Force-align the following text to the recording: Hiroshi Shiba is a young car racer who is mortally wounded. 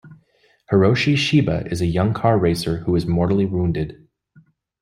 Hiroshi 0.71 1.15
Shiba 1.15 1.67
is 1.71 1.79
a 1.79 1.85
young 1.85 2.11
car 2.11 2.39
racer 2.39 2.77
who 2.77 2.95
is 2.95 3.05
mortally 3.05 3.45
wounded. 3.45 4.07